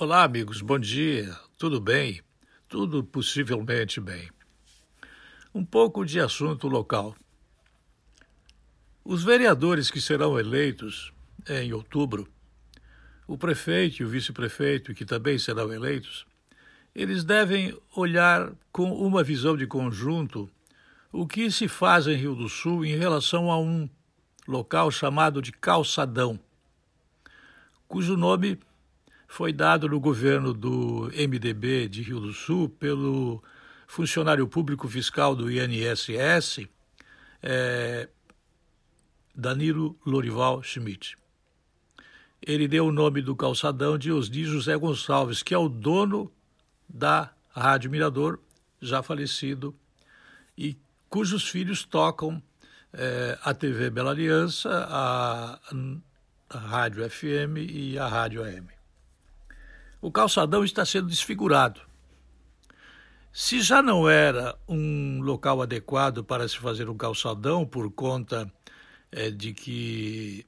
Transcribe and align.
Olá, 0.00 0.22
amigos, 0.22 0.62
bom 0.62 0.78
dia. 0.78 1.36
Tudo 1.58 1.80
bem? 1.80 2.22
Tudo 2.68 3.02
possivelmente 3.02 4.00
bem. 4.00 4.30
Um 5.52 5.64
pouco 5.64 6.04
de 6.04 6.20
assunto 6.20 6.68
local. 6.68 7.16
Os 9.04 9.24
vereadores 9.24 9.90
que 9.90 10.00
serão 10.00 10.38
eleitos 10.38 11.12
em 11.48 11.72
outubro, 11.72 12.28
o 13.26 13.36
prefeito 13.36 14.00
e 14.00 14.04
o 14.04 14.08
vice-prefeito, 14.08 14.94
que 14.94 15.04
também 15.04 15.36
serão 15.36 15.72
eleitos, 15.72 16.24
eles 16.94 17.24
devem 17.24 17.76
olhar 17.96 18.52
com 18.70 18.92
uma 18.92 19.24
visão 19.24 19.56
de 19.56 19.66
conjunto 19.66 20.48
o 21.10 21.26
que 21.26 21.50
se 21.50 21.66
faz 21.66 22.06
em 22.06 22.14
Rio 22.14 22.36
do 22.36 22.48
Sul 22.48 22.84
em 22.84 22.96
relação 22.96 23.50
a 23.50 23.58
um 23.58 23.90
local 24.46 24.92
chamado 24.92 25.42
de 25.42 25.50
Calçadão, 25.50 26.38
cujo 27.88 28.16
nome 28.16 28.60
foi 29.28 29.52
dado 29.52 29.86
no 29.86 30.00
governo 30.00 30.54
do 30.54 31.10
MDB 31.14 31.86
de 31.86 32.02
Rio 32.02 32.18
do 32.18 32.32
Sul 32.32 32.68
pelo 32.68 33.42
funcionário 33.86 34.48
público 34.48 34.88
fiscal 34.88 35.36
do 35.36 35.50
INSS, 35.50 36.66
é, 37.42 38.08
Danilo 39.34 39.96
Lorival 40.04 40.62
Schmidt. 40.62 41.16
Ele 42.40 42.66
deu 42.66 42.86
o 42.86 42.92
nome 42.92 43.20
do 43.20 43.36
calçadão 43.36 43.98
de 43.98 44.10
Osni 44.10 44.44
José 44.44 44.76
Gonçalves, 44.76 45.42
que 45.42 45.54
é 45.54 45.58
o 45.58 45.68
dono 45.68 46.32
da 46.88 47.30
Rádio 47.50 47.90
Mirador, 47.90 48.40
já 48.80 49.02
falecido, 49.02 49.74
e 50.56 50.76
cujos 51.08 51.48
filhos 51.48 51.84
tocam 51.84 52.42
é, 52.92 53.38
a 53.42 53.52
TV 53.52 53.90
Bela 53.90 54.10
Aliança, 54.10 54.86
a, 54.88 55.60
a 56.48 56.58
Rádio 56.58 57.08
FM 57.08 57.58
e 57.68 57.98
a 57.98 58.08
Rádio 58.08 58.42
AM 58.42 58.77
o 60.00 60.10
calçadão 60.10 60.64
está 60.64 60.84
sendo 60.84 61.06
desfigurado. 61.08 61.80
Se 63.32 63.60
já 63.60 63.80
não 63.82 64.08
era 64.08 64.56
um 64.66 65.20
local 65.22 65.60
adequado 65.62 66.24
para 66.24 66.48
se 66.48 66.58
fazer 66.58 66.88
um 66.88 66.96
calçadão 66.96 67.66
por 67.66 67.90
conta 67.90 68.50
é, 69.12 69.30
de 69.30 69.52
que 69.52 70.46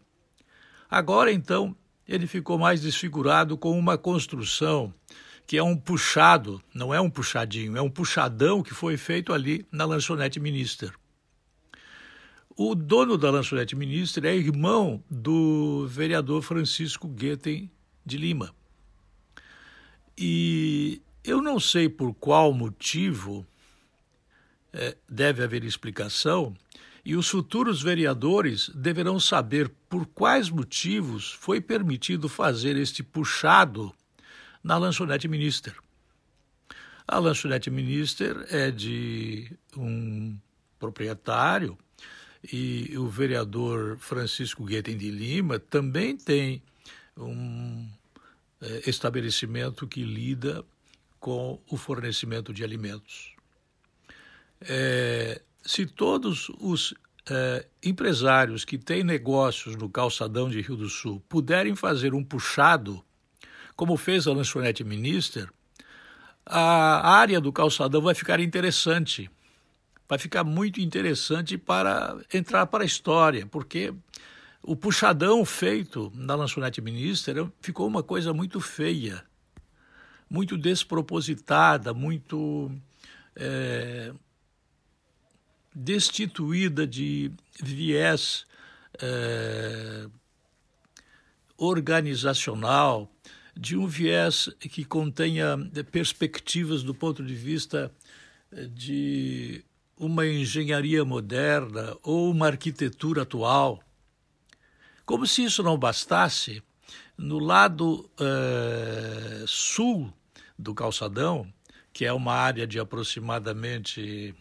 agora 0.90 1.32
então 1.32 1.74
ele 2.06 2.26
ficou 2.26 2.58
mais 2.58 2.82
desfigurado 2.82 3.56
com 3.56 3.78
uma 3.78 3.96
construção 3.96 4.92
que 5.52 5.58
é 5.58 5.62
um 5.62 5.76
puxado, 5.76 6.62
não 6.72 6.94
é 6.94 6.98
um 6.98 7.10
puxadinho, 7.10 7.76
é 7.76 7.82
um 7.82 7.90
puxadão 7.90 8.62
que 8.62 8.72
foi 8.72 8.96
feito 8.96 9.34
ali 9.34 9.66
na 9.70 9.84
lanchonete 9.84 10.40
Minister. 10.40 10.90
O 12.56 12.74
dono 12.74 13.18
da 13.18 13.30
lanchonete 13.30 13.76
Minister 13.76 14.24
é 14.24 14.34
irmão 14.34 15.04
do 15.10 15.86
vereador 15.86 16.40
Francisco 16.40 17.06
Guetem 17.06 17.70
de 18.02 18.16
Lima. 18.16 18.54
E 20.16 21.02
eu 21.22 21.42
não 21.42 21.60
sei 21.60 21.86
por 21.86 22.14
qual 22.14 22.54
motivo 22.54 23.46
é, 24.72 24.96
deve 25.06 25.44
haver 25.44 25.64
explicação, 25.64 26.56
e 27.04 27.14
os 27.14 27.28
futuros 27.28 27.82
vereadores 27.82 28.70
deverão 28.70 29.20
saber 29.20 29.70
por 29.86 30.06
quais 30.06 30.48
motivos 30.48 31.30
foi 31.30 31.60
permitido 31.60 32.26
fazer 32.26 32.74
este 32.74 33.02
puxado 33.02 33.94
na 34.62 34.76
lanchonete 34.76 35.28
Minister. 35.28 35.74
A 37.06 37.18
lanchonete 37.18 37.70
Minister 37.70 38.46
é 38.50 38.70
de 38.70 39.50
um 39.76 40.38
proprietário 40.78 41.76
e 42.52 42.96
o 42.96 43.08
vereador 43.08 43.98
Francisco 43.98 44.64
Guetem 44.64 44.96
de 44.96 45.10
Lima 45.10 45.58
também 45.58 46.16
tem 46.16 46.62
um 47.16 47.88
é, 48.60 48.88
estabelecimento 48.88 49.86
que 49.86 50.02
lida 50.02 50.64
com 51.20 51.60
o 51.68 51.76
fornecimento 51.76 52.52
de 52.52 52.64
alimentos. 52.64 53.34
É, 54.60 55.40
se 55.64 55.86
todos 55.86 56.48
os 56.58 56.94
é, 57.28 57.66
empresários 57.82 58.64
que 58.64 58.78
têm 58.78 59.04
negócios 59.04 59.76
no 59.76 59.88
calçadão 59.88 60.48
de 60.48 60.60
Rio 60.60 60.76
do 60.76 60.88
Sul 60.88 61.22
puderem 61.28 61.76
fazer 61.76 62.14
um 62.14 62.24
puxado 62.24 63.04
como 63.76 63.96
fez 63.96 64.26
a 64.26 64.32
lanchonete 64.32 64.84
Minister, 64.84 65.48
a 66.44 67.16
área 67.16 67.40
do 67.40 67.52
calçadão 67.52 68.02
vai 68.02 68.14
ficar 68.14 68.40
interessante. 68.40 69.30
Vai 70.08 70.18
ficar 70.18 70.44
muito 70.44 70.80
interessante 70.80 71.56
para 71.56 72.16
entrar 72.32 72.66
para 72.66 72.82
a 72.82 72.86
história, 72.86 73.46
porque 73.46 73.94
o 74.62 74.76
puxadão 74.76 75.44
feito 75.44 76.12
na 76.14 76.34
lanchonete 76.34 76.80
Minister 76.80 77.46
ficou 77.60 77.86
uma 77.86 78.02
coisa 78.02 78.32
muito 78.32 78.60
feia, 78.60 79.24
muito 80.28 80.56
despropositada, 80.56 81.94
muito 81.94 82.70
é, 83.34 84.12
destituída 85.74 86.86
de 86.86 87.32
viés 87.60 88.46
é, 89.00 90.06
organizacional, 91.56 93.11
de 93.56 93.76
um 93.76 93.86
viés 93.86 94.48
que 94.58 94.84
contenha 94.84 95.58
perspectivas 95.90 96.82
do 96.82 96.94
ponto 96.94 97.24
de 97.24 97.34
vista 97.34 97.92
eh, 98.50 98.66
de 98.66 99.64
uma 99.96 100.26
engenharia 100.26 101.04
moderna 101.04 101.96
ou 102.02 102.30
uma 102.30 102.46
arquitetura 102.46 103.22
atual. 103.22 103.82
Como 105.04 105.26
se 105.26 105.44
isso 105.44 105.62
não 105.62 105.78
bastasse, 105.78 106.62
no 107.16 107.38
lado 107.38 108.10
uh, 108.18 109.46
sul 109.46 110.12
do 110.58 110.74
calçadão, 110.74 111.52
que 111.92 112.04
é 112.04 112.12
uma 112.12 112.32
área 112.32 112.66
de 112.66 112.80
aproximadamente 112.80 114.34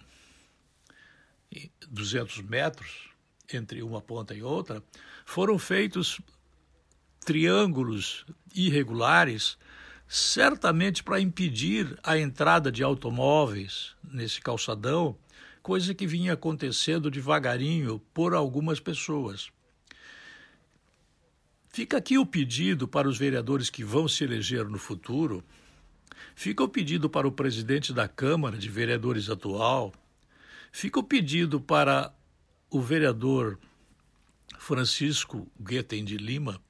200 1.90 2.42
metros 2.42 3.10
entre 3.54 3.84
uma 3.84 4.02
ponta 4.02 4.34
e 4.34 4.42
outra, 4.42 4.82
foram 5.26 5.60
feitos 5.60 6.20
triângulos 7.24 8.26
irregulares, 8.54 9.58
certamente 10.08 11.04
para 11.04 11.22
impedir 11.22 11.98
a 12.04 12.18
entrada 12.18 12.72
de 12.72 12.84
automóveis 12.84 13.96
nesse 14.04 14.42
calçadão, 14.42 15.16
coisa 15.62 15.94
que 15.94 16.08
vinha 16.08 16.34
acontecendo 16.34 17.12
devagarinho 17.12 18.02
por 18.14 18.34
algumas 18.34 18.80
pessoas. 18.80 19.50
Fica 21.70 21.98
aqui 21.98 22.18
o 22.18 22.26
pedido 22.26 22.88
para 22.88 23.08
os 23.08 23.18
vereadores 23.18 23.70
que 23.70 23.84
vão 23.84 24.08
se 24.08 24.24
eleger 24.24 24.68
no 24.68 24.78
futuro, 24.78 25.44
fica 26.36 26.64
o 26.64 26.68
pedido 26.68 27.10
para 27.10 27.28
o 27.28 27.32
presidente 27.32 27.94
da 27.94 28.08
Câmara 28.08 28.58
de 28.58 28.68
Vereadores 28.68 29.30
atual, 29.30 29.94
fica 30.72 31.00
o 31.00 31.04
pedido 31.04 31.62
para 31.62 32.14
o 32.70 32.82
vereador 32.82 33.58
Francisco 34.58 35.48
Guetem 35.58 36.04
de 36.04 36.18
Lima 36.18 36.62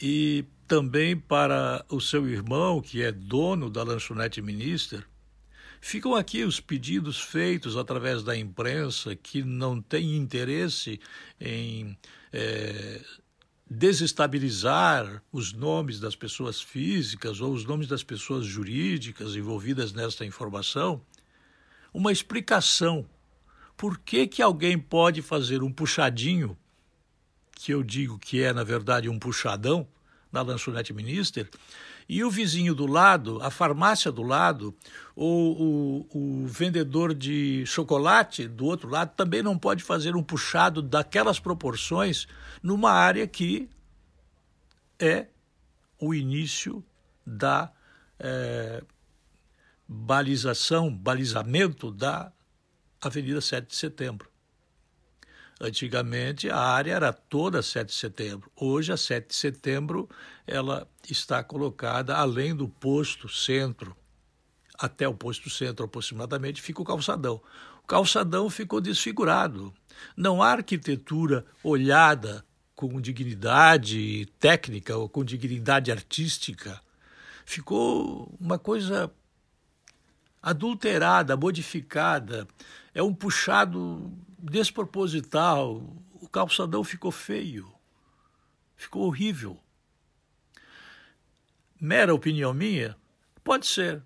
e 0.00 0.44
também 0.66 1.16
para 1.16 1.84
o 1.88 2.00
seu 2.00 2.28
irmão, 2.28 2.80
que 2.80 3.02
é 3.02 3.10
dono 3.10 3.70
da 3.70 3.82
lanchonete 3.82 4.42
Minister. 4.42 5.04
Ficam 5.80 6.14
aqui 6.14 6.44
os 6.44 6.60
pedidos 6.60 7.20
feitos 7.20 7.76
através 7.76 8.22
da 8.22 8.36
imprensa 8.36 9.14
que 9.14 9.42
não 9.42 9.80
tem 9.80 10.16
interesse 10.16 11.00
em 11.40 11.96
é, 12.32 13.00
desestabilizar 13.70 15.22
os 15.32 15.52
nomes 15.52 16.00
das 16.00 16.16
pessoas 16.16 16.60
físicas 16.60 17.40
ou 17.40 17.52
os 17.52 17.64
nomes 17.64 17.86
das 17.86 18.02
pessoas 18.02 18.44
jurídicas 18.44 19.36
envolvidas 19.36 19.92
nesta 19.92 20.24
informação, 20.24 21.00
uma 21.92 22.10
explicação. 22.10 23.08
Por 23.76 23.98
que, 23.98 24.26
que 24.26 24.42
alguém 24.42 24.78
pode 24.78 25.22
fazer 25.22 25.62
um 25.62 25.72
puxadinho 25.72 26.58
que 27.58 27.72
eu 27.72 27.82
digo 27.82 28.18
que 28.18 28.42
é, 28.42 28.52
na 28.52 28.62
verdade, 28.62 29.08
um 29.08 29.18
puxadão 29.18 29.86
na 30.30 30.42
lanchonete 30.42 30.92
Minister, 30.92 31.50
e 32.08 32.22
o 32.22 32.30
vizinho 32.30 32.74
do 32.74 32.86
lado, 32.86 33.42
a 33.42 33.50
farmácia 33.50 34.12
do 34.12 34.22
lado, 34.22 34.74
ou 35.14 35.60
o, 35.60 36.42
o 36.44 36.46
vendedor 36.46 37.12
de 37.12 37.64
chocolate 37.66 38.46
do 38.46 38.64
outro 38.64 38.88
lado 38.88 39.14
também 39.14 39.42
não 39.42 39.58
pode 39.58 39.82
fazer 39.82 40.14
um 40.14 40.22
puxado 40.22 40.80
daquelas 40.80 41.40
proporções 41.40 42.26
numa 42.62 42.92
área 42.92 43.26
que 43.26 43.68
é 44.98 45.26
o 46.00 46.14
início 46.14 46.84
da 47.26 47.72
é, 48.18 48.82
balização, 49.86 50.94
balizamento 50.94 51.90
da 51.90 52.32
Avenida 53.00 53.40
7 53.40 53.66
de 53.66 53.76
Setembro. 53.76 54.30
Antigamente 55.60 56.48
a 56.48 56.58
área 56.58 56.92
era 56.92 57.12
toda 57.12 57.62
7 57.62 57.88
de 57.88 57.94
setembro. 57.94 58.50
Hoje 58.54 58.92
a 58.92 58.96
7 58.96 59.28
de 59.28 59.34
setembro 59.34 60.08
ela 60.46 60.88
está 61.08 61.42
colocada 61.42 62.16
além 62.16 62.54
do 62.54 62.68
posto 62.68 63.28
centro, 63.28 63.96
até 64.78 65.08
o 65.08 65.14
posto 65.14 65.50
centro 65.50 65.84
aproximadamente, 65.84 66.62
fica 66.62 66.80
o 66.80 66.84
calçadão. 66.84 67.42
O 67.82 67.86
calçadão 67.86 68.48
ficou 68.48 68.80
desfigurado. 68.80 69.74
Não 70.16 70.40
há 70.40 70.52
arquitetura 70.52 71.44
olhada 71.64 72.44
com 72.76 73.00
dignidade 73.00 74.26
técnica 74.38 74.96
ou 74.96 75.08
com 75.08 75.24
dignidade 75.24 75.90
artística. 75.90 76.80
Ficou 77.44 78.32
uma 78.38 78.56
coisa 78.56 79.10
adulterada, 80.48 81.36
modificada. 81.36 82.48
É 82.94 83.02
um 83.02 83.14
puxado 83.14 84.10
desproposital. 84.38 85.82
O 86.20 86.28
calçadão 86.28 86.82
ficou 86.82 87.10
feio. 87.10 87.70
Ficou 88.74 89.02
horrível. 89.06 89.58
Mera 91.80 92.14
opinião 92.14 92.54
minha? 92.54 92.96
Pode 93.44 93.66
ser. 93.66 94.02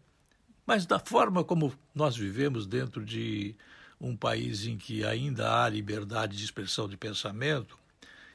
Mas 0.66 0.84
da 0.84 0.98
forma 0.98 1.44
como 1.44 1.72
nós 1.94 2.16
vivemos 2.16 2.66
dentro 2.66 3.04
de 3.04 3.54
um 4.00 4.16
país 4.16 4.66
em 4.66 4.76
que 4.76 5.04
ainda 5.04 5.62
há 5.62 5.68
liberdade 5.68 6.36
de 6.36 6.44
expressão 6.44 6.88
de 6.88 6.96
pensamento, 6.96 7.78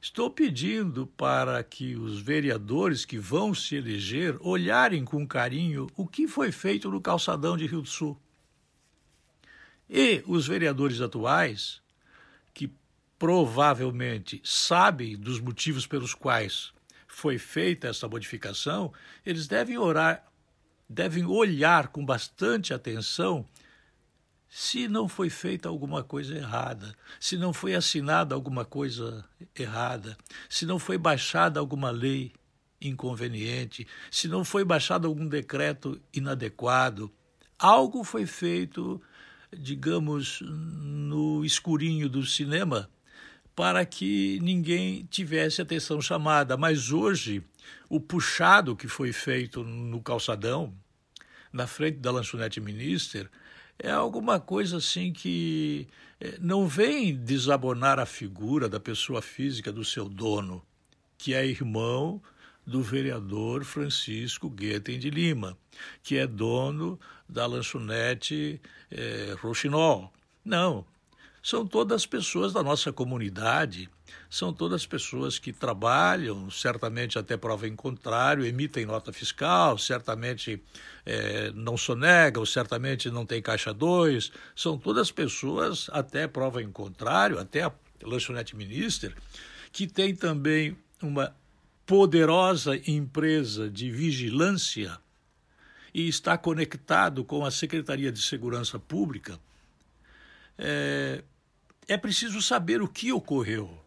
estou 0.01 0.29
pedindo 0.29 1.07
para 1.07 1.63
que 1.63 1.95
os 1.95 2.19
vereadores 2.19 3.05
que 3.05 3.17
vão 3.17 3.53
se 3.53 3.75
eleger 3.75 4.37
olharem 4.41 5.03
com 5.03 5.27
carinho 5.27 5.87
o 5.95 6.07
que 6.07 6.27
foi 6.27 6.51
feito 6.51 6.89
no 6.89 7.01
calçadão 7.01 7.57
de 7.57 7.65
Rio 7.65 7.81
do 7.81 7.87
Sul. 7.87 8.19
E 9.89 10.23
os 10.27 10.47
vereadores 10.47 11.01
atuais, 11.01 11.81
que 12.53 12.71
provavelmente 13.17 14.41
sabem 14.43 15.17
dos 15.17 15.39
motivos 15.39 15.87
pelos 15.87 16.13
quais 16.13 16.73
foi 17.07 17.37
feita 17.37 17.87
essa 17.87 18.07
modificação, 18.07 18.93
eles 19.25 19.47
devem 19.47 19.77
orar, 19.77 20.23
devem 20.89 21.25
olhar 21.25 21.87
com 21.87 22.05
bastante 22.05 22.73
atenção 22.73 23.45
se 24.49 24.87
não 24.87 25.07
foi 25.07 25.29
feita 25.29 25.67
alguma 25.69 26.03
coisa 26.03 26.35
errada, 26.35 26.95
se 27.19 27.37
não 27.37 27.51
foi 27.51 27.75
assinada 27.75 28.33
alguma 28.33 28.63
coisa 28.63 29.25
errada, 29.57 30.17
se 30.49 30.65
não 30.65 30.79
foi 30.79 30.97
baixada 30.97 31.59
alguma 31.59 31.91
lei 31.91 32.31
inconveniente, 32.79 33.87
se 34.09 34.27
não 34.27 34.45
foi 34.45 34.63
baixado 34.63 35.07
algum 35.07 35.27
decreto 35.27 35.99
inadequado, 36.13 37.11
algo 37.57 38.03
foi 38.03 38.25
feito, 38.25 39.01
digamos, 39.51 40.41
no 40.41 41.43
escurinho 41.43 42.07
do 42.07 42.25
cinema 42.25 42.89
para 43.55 43.83
que 43.85 44.39
ninguém 44.43 45.03
tivesse 45.09 45.61
atenção 45.61 45.99
chamada. 45.99 46.55
Mas 46.55 46.91
hoje, 46.91 47.43
o 47.89 47.99
puxado 47.99 48.75
que 48.75 48.87
foi 48.87 49.11
feito 49.11 49.63
no 49.63 49.99
calçadão, 49.99 50.71
na 51.51 51.65
frente 51.65 51.97
da 51.97 52.11
lanchonete 52.11 52.61
Minister, 52.61 53.27
é 53.79 53.91
alguma 53.91 54.39
coisa 54.39 54.77
assim 54.77 55.11
que 55.11 55.87
eh, 56.19 56.37
não 56.39 56.67
vem 56.67 57.15
desabonar 57.15 57.99
a 57.99 58.05
figura 58.05 58.67
da 58.67 58.79
pessoa 58.79 59.21
física 59.21 59.71
do 59.71 59.85
seu 59.85 60.09
dono, 60.09 60.63
que 61.17 61.33
é 61.33 61.45
irmão 61.45 62.21
do 62.65 62.81
vereador 62.81 63.63
Francisco 63.63 64.49
Guetem 64.49 64.99
de 64.99 65.09
Lima, 65.09 65.57
que 66.03 66.17
é 66.17 66.27
dono 66.27 66.99
da 67.27 67.45
lanchonete 67.45 68.59
Rochinol. 69.41 70.11
Não, 70.43 70.85
são 71.47 71.65
todas 71.65 72.05
pessoas 72.05 72.51
da 72.51 72.61
nossa 72.61 72.91
comunidade, 72.91 73.89
são 74.29 74.51
todas 74.51 74.85
pessoas 74.85 75.39
que 75.39 75.53
trabalham, 75.53 76.51
certamente 76.51 77.17
até 77.17 77.37
prova 77.37 77.65
em 77.65 77.73
contrário, 77.73 78.45
emitem 78.45 78.85
nota 78.85 79.13
fiscal, 79.13 79.77
certamente 79.77 80.61
é, 81.05 81.49
não 81.55 81.77
sonegam, 81.77 82.45
certamente 82.45 83.09
não 83.09 83.25
tem 83.25 83.41
caixa 83.41 83.73
2, 83.73 84.29
são 84.53 84.77
todas 84.77 85.09
pessoas, 85.09 85.89
até 85.93 86.27
prova 86.27 86.61
em 86.61 86.69
contrário, 86.69 87.39
até 87.39 87.63
a 87.63 87.71
Lanchonete 88.03 88.53
Minister, 88.53 89.15
que 89.71 89.87
tem 89.87 90.13
também 90.13 90.77
uma 91.01 91.33
poderosa 91.85 92.75
empresa 92.85 93.69
de 93.69 93.89
vigilância 93.89 94.99
e 95.93 96.09
está 96.09 96.37
conectado 96.37 97.23
com 97.23 97.45
a 97.45 97.51
Secretaria 97.51 98.11
de 98.11 98.21
Segurança 98.21 98.77
Pública. 98.77 99.39
É, 100.57 101.23
é 101.87 101.97
preciso 101.97 102.41
saber 102.41 102.81
o 102.81 102.87
que 102.87 103.11
ocorreu 103.11 103.77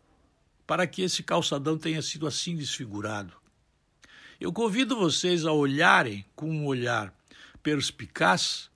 para 0.66 0.86
que 0.86 1.02
esse 1.02 1.22
calçadão 1.22 1.76
tenha 1.76 2.00
sido 2.00 2.26
assim 2.26 2.56
desfigurado. 2.56 3.32
Eu 4.40 4.52
convido 4.52 4.96
vocês 4.96 5.44
a 5.44 5.52
olharem 5.52 6.24
com 6.34 6.50
um 6.50 6.64
olhar 6.66 7.12
perspicaz 7.62 8.70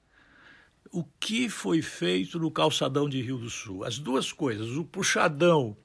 o 0.91 1.05
que 1.19 1.49
foi 1.49 1.81
feito 1.81 2.39
no 2.39 2.51
calçadão 2.51 3.09
de 3.09 3.21
Rio 3.23 3.39
do 3.39 3.49
Sul. 3.49 3.83
As 3.83 3.99
duas 3.99 4.33
coisas, 4.33 4.77
o 4.77 4.85
puxadão 4.85 5.77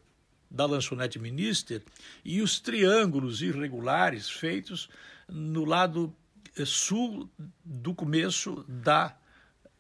da 0.52 0.66
lanchonete 0.66 1.18
Minister 1.18 1.82
e 2.26 2.42
os 2.42 2.60
triângulos 2.60 3.42
irregulares 3.42 4.30
feitos 4.30 4.90
no 5.28 5.64
lado 5.64 6.14
eh, 6.58 6.66
sul 6.66 7.30
do 7.64 7.94
começo 7.94 8.66
da 8.68 9.16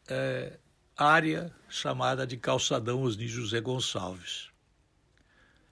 eh, 0.08 0.60
área 1.00 1.50
chamada 1.70 2.28
de 2.28 2.36
Calçadão 2.36 3.04
Osni 3.04 3.26
José 3.26 3.62
Gonçalves. 3.62 4.50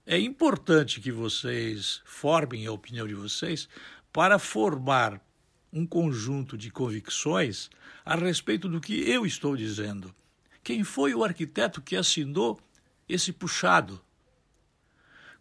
É 0.05 0.17
importante 0.17 1.01
que 1.01 1.11
vocês 1.11 2.01
formem 2.05 2.65
a 2.65 2.71
opinião 2.71 3.05
de 3.05 3.13
vocês 3.13 3.67
para 4.13 4.39
formar 4.39 5.19
um 5.73 5.85
conjunto 5.85 6.57
de 6.57 6.71
convicções 6.71 7.69
a 8.05 8.15
respeito 8.15 8.69
do 8.69 8.79
que 8.79 9.09
eu 9.09 9.25
estou 9.25 9.57
dizendo. 9.57 10.15
Quem 10.63 10.85
foi 10.85 11.13
o 11.13 11.25
arquiteto 11.25 11.81
que 11.81 11.97
assinou 11.97 12.57
esse 13.09 13.33
puxado? 13.33 14.01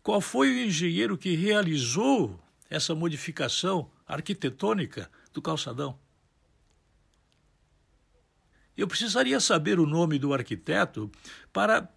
Qual 0.03 0.21
foi 0.21 0.50
o 0.50 0.65
engenheiro 0.65 1.17
que 1.17 1.37
realizou 1.37 2.41
essa 2.69 2.93
modificação 2.93 3.88
arquitetônica 4.05 5.09
do 5.33 5.41
calçadão? 5.41 5.97
Eu 8.76 8.87
precisaria 8.87 9.40
saber 9.40 9.81
o 9.81 9.87
nome 9.87 10.19
do 10.19 10.34
arquiteto 10.34 11.11
para 11.52 11.88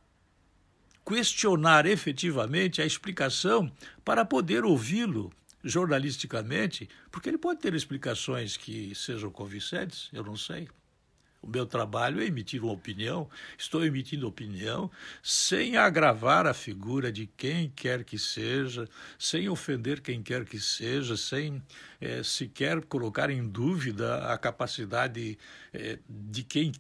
questionar 1.06 1.86
efetivamente 1.86 2.82
a 2.82 2.86
explicação 2.86 3.72
para 4.06 4.24
poder 4.24 4.64
ouvi-lo 4.64 5.32
jornalisticamente, 5.64 6.88
porque 7.12 7.30
ele 7.30 7.38
pode 7.38 7.60
ter 7.60 7.74
explicações 7.74 8.56
que 8.56 8.94
sejam 8.96 9.30
convincentes, 9.30 10.10
eu 10.14 10.24
não 10.24 10.38
sei. 10.38 10.70
O 11.42 11.48
meu 11.48 11.66
trabalho 11.66 12.22
é 12.22 12.26
emitir 12.26 12.62
uma 12.62 12.74
opinião, 12.74 13.30
estou 13.58 13.86
emitindo 13.86 14.28
opinião 14.28 14.92
sem 15.24 15.78
agravar 15.78 16.46
a 16.46 16.54
figura 16.54 17.12
de 17.12 17.28
quem 17.28 17.70
quer 17.70 18.04
que 18.04 18.20
seja, 18.20 18.88
sem 19.18 19.48
ofender 19.48 20.02
quem 20.02 20.22
quer 20.22 20.44
que 20.44 20.60
seja, 20.60 21.16
sem 21.16 21.64
é, 22.02 22.22
sequer 22.24 22.84
colocar 22.84 23.30
em 23.30 23.48
dúvida 23.48 24.32
a 24.34 24.38
capacidade 24.38 25.38
é, 25.74 26.00
de 26.10 26.44
quem 26.44 26.74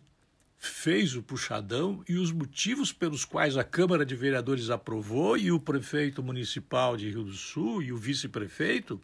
fez 0.57 1.15
o 1.15 1.23
puxadão 1.23 2.03
e 2.07 2.15
os 2.15 2.33
motivos 2.33 2.91
pelos 2.91 3.23
quais 3.23 3.55
a 3.55 3.63
Câmara 3.63 4.05
de 4.05 4.13
Vereadores 4.13 4.69
aprovou 4.69 5.37
e 5.37 5.53
o 5.53 5.59
prefeito 5.59 6.21
municipal 6.21 6.97
de 6.97 7.09
Rio 7.09 7.23
do 7.23 7.31
Sul 7.31 7.81
e 7.81 7.93
o 7.93 7.97
vice-prefeito 7.97 9.01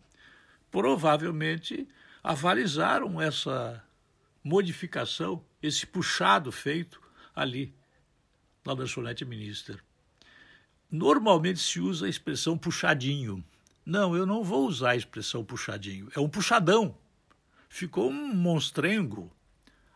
provavelmente 0.69 1.87
avalizaram 2.21 3.21
essa 3.21 3.81
modificação, 4.45 5.43
esse 5.59 5.87
puxado 5.87 6.51
feito 6.51 7.01
ali 7.35 7.73
na 8.63 8.73
lanchonete 8.73 9.25
Minister. 9.25 9.83
Normalmente 10.89 11.59
se 11.59 11.79
usa 11.79 12.05
a 12.05 12.09
expressão 12.09 12.55
puxadinho. 12.55 13.43
Não, 13.83 14.15
eu 14.15 14.23
não 14.23 14.43
vou 14.43 14.67
usar 14.67 14.91
a 14.91 14.95
expressão 14.95 15.43
puxadinho. 15.43 16.09
É 16.15 16.19
um 16.19 16.29
puxadão. 16.29 16.95
Ficou 17.67 18.11
um 18.11 18.35
monstrengo 18.35 19.31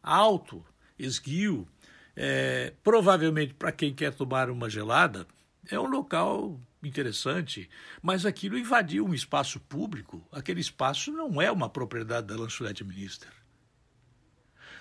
alto, 0.01 0.65
esguio. 0.98 1.68
É, 2.15 2.74
provavelmente 2.84 3.53
para 3.53 3.72
quem 3.72 3.94
quer 3.94 4.15
tomar 4.15 4.50
uma 4.50 4.68
gelada, 4.68 5.27
é 5.70 5.79
um 5.79 5.88
local 5.88 6.60
interessante, 6.82 7.70
mas 8.01 8.25
aquilo 8.25 8.58
invadiu 8.58 9.06
um 9.06 9.13
espaço 9.13 9.60
público. 9.60 10.27
Aquele 10.32 10.60
espaço 10.60 11.12
não 11.12 11.39
é 11.39 11.51
uma 11.51 11.70
propriedade 11.70 12.25
da 12.25 12.36
lanchonete 12.36 12.84
Minister 12.84 13.29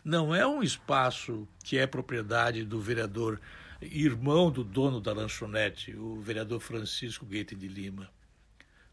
não 0.05 0.35
é 0.35 0.47
um 0.47 0.63
espaço 0.63 1.47
que 1.63 1.79
é 1.79 1.87
propriedade 1.87 2.65
do 2.65 2.81
vereador, 2.81 3.41
irmão 3.81 4.51
do 4.51 4.65
dono 4.65 5.01
da 5.01 5.13
lanchonete, 5.13 5.95
o 5.97 6.21
vereador 6.21 6.61
Francisco 6.61 7.27
Guete 7.27 7.55
de 7.55 7.69
Lima. 7.69 8.11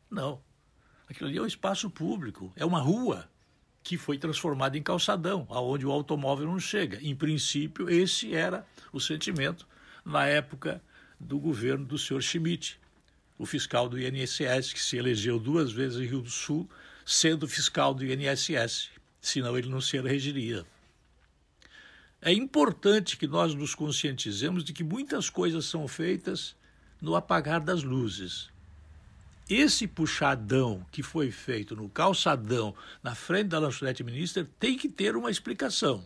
Não. 0.10 0.42
Aquilo 1.10 1.30
ali 1.30 1.38
é 1.38 1.42
um 1.42 1.48
espaço 1.48 1.90
público, 1.90 2.52
é 2.56 2.66
uma 2.66 2.80
rua 2.80 3.30
que 3.84 3.98
foi 3.98 4.18
transformada 4.18 4.78
em 4.78 4.82
calçadão, 4.82 5.46
aonde 5.50 5.86
o 5.86 5.92
automóvel 5.92 6.48
não 6.48 6.60
chega. 6.60 7.00
Em 7.02 7.16
princípio, 7.16 7.88
esse 7.88 8.34
era 8.34 8.66
o 8.92 9.00
sentimento 9.00 9.68
na 10.04 10.26
época 10.26 10.82
do 11.20 11.38
governo 11.38 11.86
do 11.86 11.98
senhor 11.98 12.22
Schmidt, 12.22 12.80
o 13.38 13.46
fiscal 13.46 13.88
do 13.88 14.00
INSS, 14.00 14.74
que 14.74 14.82
se 14.82 14.98
elegeu 14.98 15.40
duas 15.40 15.72
vezes 15.72 16.00
em 16.00 16.06
Rio 16.06 16.22
do 16.22 16.32
Sul, 16.32 16.68
sendo 17.06 17.48
fiscal 17.48 17.94
do 17.94 18.04
INSS, 18.04 18.90
senão 19.22 19.56
ele 19.56 19.70
não 19.70 19.82
se 19.82 19.98
elegeria. 19.98 20.66
É 22.26 22.34
importante 22.34 23.18
que 23.18 23.28
nós 23.28 23.54
nos 23.54 23.76
conscientizemos 23.76 24.64
de 24.64 24.74
que 24.74 24.84
muitas 24.84 25.30
coisas 25.30 25.66
são 25.66 25.88
feitas 25.88 26.56
no 27.00 27.16
apagar 27.16 27.62
das 27.62 27.84
luzes. 27.84 28.50
Esse 29.48 29.86
puxadão 29.86 30.84
que 30.92 31.04
foi 31.04 31.30
feito 31.30 31.76
no 31.76 31.88
calçadão 31.88 32.74
na 33.04 33.14
frente 33.14 33.50
da 33.50 33.60
lanchonete 33.60 34.04
minister 34.04 34.50
tem 34.60 34.76
que 34.76 34.90
ter 34.90 35.16
uma 35.16 35.30
explicação. 35.30 36.04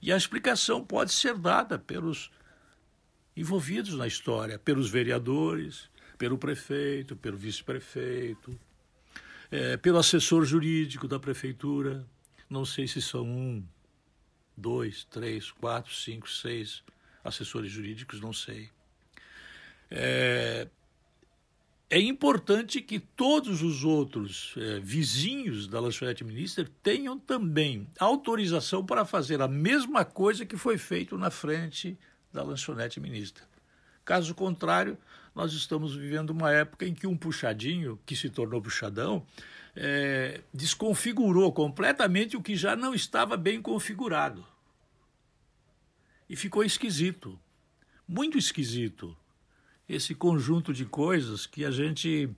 E 0.00 0.10
a 0.10 0.16
explicação 0.16 0.82
pode 0.82 1.12
ser 1.12 1.36
dada 1.36 1.78
pelos 1.78 2.30
envolvidos 3.36 3.92
na 3.92 4.06
história, 4.06 4.58
pelos 4.58 4.88
vereadores, 4.88 5.90
pelo 6.16 6.38
prefeito, 6.38 7.14
pelo 7.14 7.36
vice-prefeito, 7.36 8.58
é, 9.50 9.76
pelo 9.76 9.98
assessor 9.98 10.46
jurídico 10.46 11.06
da 11.06 11.20
prefeitura. 11.20 12.06
Não 12.48 12.64
sei 12.64 12.88
se 12.88 13.02
são 13.02 13.26
um, 13.26 13.62
dois, 14.58 15.04
três, 15.04 15.50
quatro, 15.50 15.94
cinco, 15.94 16.28
seis 16.28 16.82
assessores 17.24 17.70
jurídicos, 17.70 18.20
não 18.20 18.32
sei. 18.32 18.68
É, 19.90 20.68
é 21.88 21.98
importante 21.98 22.82
que 22.82 22.98
todos 22.98 23.62
os 23.62 23.84
outros 23.84 24.54
é, 24.58 24.80
vizinhos 24.80 25.66
da 25.66 25.80
lanchonete 25.80 26.24
minister 26.24 26.68
tenham 26.82 27.18
também 27.18 27.86
autorização 27.98 28.84
para 28.84 29.04
fazer 29.04 29.40
a 29.40 29.48
mesma 29.48 30.04
coisa 30.04 30.44
que 30.44 30.56
foi 30.56 30.76
feito 30.76 31.16
na 31.16 31.30
frente 31.30 31.96
da 32.32 32.42
lanchonete 32.42 33.00
minister. 33.00 33.42
Caso 34.04 34.34
contrário, 34.34 34.98
nós 35.34 35.52
estamos 35.52 35.94
vivendo 35.94 36.30
uma 36.30 36.52
época 36.52 36.84
em 36.86 36.92
que 36.92 37.06
um 37.06 37.16
puxadinho, 37.16 37.98
que 38.04 38.16
se 38.16 38.28
tornou 38.28 38.60
puxadão, 38.60 39.24
é, 39.80 40.40
desconfigurou 40.52 41.52
completamente 41.52 42.36
o 42.36 42.42
que 42.42 42.56
já 42.56 42.74
não 42.74 42.92
estava 42.92 43.36
bem 43.36 43.62
configurado. 43.62 44.44
E 46.28 46.34
ficou 46.34 46.64
esquisito, 46.64 47.38
muito 48.06 48.36
esquisito, 48.36 49.16
esse 49.88 50.16
conjunto 50.16 50.74
de 50.74 50.84
coisas 50.84 51.46
que 51.46 51.64
a 51.64 51.70
gente 51.70 52.28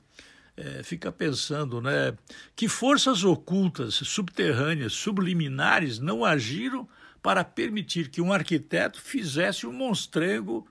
é, 0.55 0.83
fica 0.83 1.11
pensando, 1.11 1.81
né? 1.81 2.15
Que 2.55 2.69
forças 2.69 3.25
ocultas, 3.25 3.95
subterrâneas, 3.95 4.93
subliminares 4.93 5.99
não 5.99 6.27
agiram 6.27 6.87
para 7.23 7.43
permitir 7.43 8.11
que 8.11 8.21
um 8.21 8.35
arquiteto 8.35 9.01
fizesse 9.01 9.67
um 9.67 9.73
monstrengo 9.73 10.69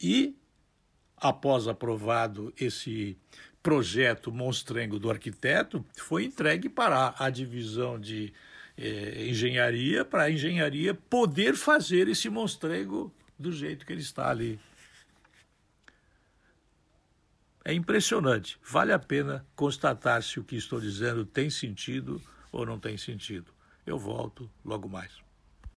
e, 0.00 0.34
após 1.16 1.68
aprovado 1.68 2.52
esse 2.58 3.16
projeto 3.62 4.32
monstrengo 4.32 4.98
do 4.98 5.10
arquiteto 5.10 5.84
foi 5.96 6.24
entregue 6.24 6.68
para 6.68 7.14
a 7.18 7.28
divisão 7.28 7.98
de 7.98 8.32
eh, 8.76 9.26
engenharia, 9.28 10.04
para 10.04 10.24
a 10.24 10.30
engenharia 10.30 10.94
poder 10.94 11.54
fazer 11.54 12.08
esse 12.08 12.28
monstrengo 12.30 13.12
do 13.38 13.52
jeito 13.52 13.84
que 13.84 13.92
ele 13.92 14.00
está 14.00 14.30
ali. 14.30 14.58
É 17.64 17.74
impressionante. 17.74 18.58
Vale 18.64 18.92
a 18.92 18.98
pena 18.98 19.46
constatar 19.54 20.22
se 20.22 20.40
o 20.40 20.44
que 20.44 20.56
estou 20.56 20.80
dizendo 20.80 21.24
tem 21.24 21.50
sentido 21.50 22.20
ou 22.50 22.64
não 22.64 22.78
tem 22.78 22.96
sentido. 22.96 23.52
Eu 23.86 23.98
volto 23.98 24.50
logo 24.64 24.88
mais. 24.88 25.29